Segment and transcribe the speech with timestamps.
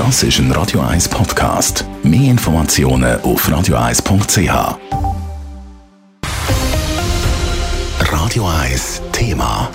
[0.00, 1.84] Das ist ein Radio 1 Podcast.
[2.02, 4.78] Mehr Informationen auf radio1.ch.
[8.10, 9.70] Radio 1 Thema.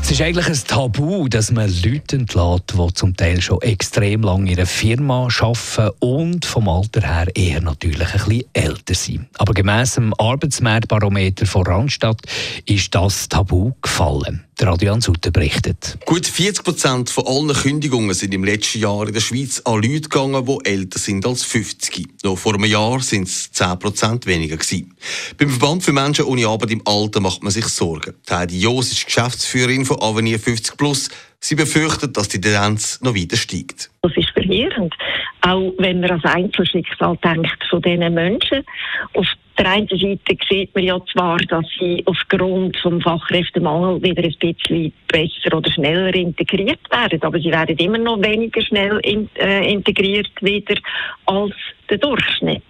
[0.00, 4.52] Es ist eigentlich ein Tabu, dass man Leute entlässt, die zum Teil schon extrem lange
[4.52, 9.26] in einer Firma arbeiten und vom Alter her eher natürlich ein bisschen älter sind.
[9.36, 12.22] Aber gemäss dem Arbeitsmarktbarometer von Randstadt
[12.64, 14.46] ist das Tabu gefallen.
[14.60, 15.98] Der Adrian Sutter berichtet.
[16.04, 20.02] Gut 40 Prozent von allen Kündigungen sind im letzten Jahr in der Schweiz an Leute
[20.02, 22.22] gegangen, die älter sind als 50.
[22.22, 24.94] Noch vor einem Jahr sind es 10 Prozent weniger gewesen.
[25.38, 28.14] Beim Verband für Menschen ohne Arbeit im Alter macht man sich Sorgen.
[28.28, 31.08] Heidi Jos ist Geschäftsführerin von Avenir 50 Plus.
[31.40, 33.90] Sie befürchtet, dass die Tendenz noch weiter steigt.
[34.02, 34.94] Das ist verheerend.
[35.40, 38.64] Auch wenn man als Einzelschicksal denkt von diesen Menschen.
[39.14, 39.26] Auf
[39.58, 44.92] der einen Seite sieht man ja zwar, dass sie aufgrund vom Fachkräftemangel wieder ein bisschen
[45.08, 50.30] besser oder schneller integriert werden, aber sie werden immer noch weniger schnell in, äh, integriert
[50.40, 50.76] wieder
[51.26, 51.54] als
[51.90, 52.62] der Durchschnitt.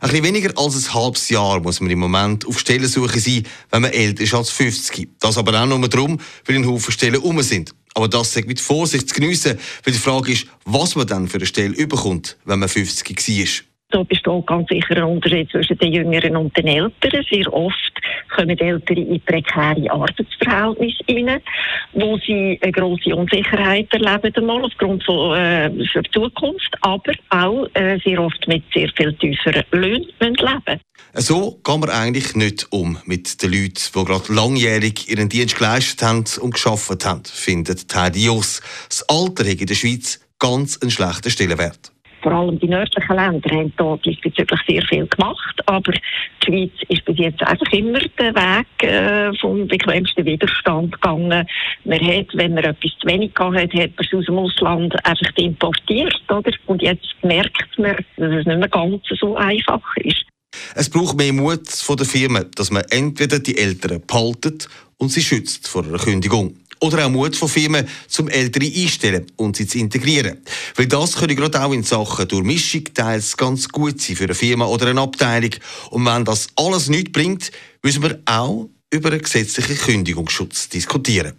[0.00, 3.82] Ein bisschen weniger als ein halbes Jahr muss man im Moment auf Stellensuche sein, wenn
[3.82, 5.08] man älter ist als 50.
[5.18, 7.72] Das aber auch nur darum, weil ein Haufen Stellen um sind.
[7.94, 11.38] Aber das sagt mit Vorsicht zu geniessen, weil die Frage ist, was man dann für
[11.38, 13.64] eine Stelle überkommt, wenn man 50 war.
[13.90, 17.24] Da besteht ganz sicher ein Unterschied zwischen den Jüngeren und den Älteren.
[17.30, 17.74] Sehr oft
[18.36, 21.40] kommen Ältere in prekäre Arbeitsverhältnisse rein,
[21.94, 27.66] wo sie eine grosse Unsicherheit erleben, einmal aufgrund von, äh, für die Zukunft, aber auch
[27.72, 30.80] äh, sehr oft mit sehr viel tieferen Löhnen leben
[31.14, 36.02] So kann man eigentlich nicht um mit den Leuten, die gerade langjährig ihren Dienst geleistet
[36.02, 38.60] haben und geschafft haben, findet Teddy Joss.
[38.90, 41.90] Das Alter hat in der Schweiz ganz einen schlechten Stellenwert
[42.22, 47.04] vor allem die nördlichen Länder haben da diesbezüglich sehr viel gemacht, aber die Schweiz ist
[47.04, 51.46] bis jetzt einfach immer den Weg äh, vom bequemsten Widerstand gegangen.
[51.84, 55.06] Man hat, wenn man etwas zu wenig gehabt hat, hat man es aus dem Ausland
[55.06, 56.52] einfach importiert, oder?
[56.66, 60.24] Und jetzt merkt man, dass es nicht mehr ganz so einfach ist.
[60.74, 65.20] Es braucht mehr Mut von der Firma, dass man entweder die Eltern behaltet und sie
[65.20, 66.56] schützt vor einer Kündigung.
[66.80, 70.38] Oder auch Mut von Firmen, zum Ältere einstellen und sie zu integrieren.
[70.76, 74.66] Weil das könnte gerade auch in Sachen Durchmischung teils ganz gut sein für eine Firma
[74.66, 75.50] oder eine Abteilung.
[75.90, 77.50] Und wenn das alles nichts bringt,
[77.82, 81.34] müssen wir auch über einen gesetzlichen Kündigungsschutz diskutieren.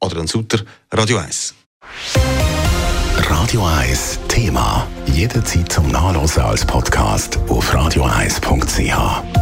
[0.00, 1.54] Adrian Sutter, Radio 1.
[3.16, 4.86] Radio 1 Thema.
[5.06, 9.41] Jederzeit zum Nachlesen als Podcast auf radio1.ch.